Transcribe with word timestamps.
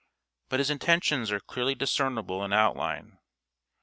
But 0.49 0.59
his 0.59 0.71
intentions 0.71 1.31
are 1.31 1.39
clearly 1.39 1.75
discernible 1.75 2.43
in 2.43 2.53
outline. 2.53 3.19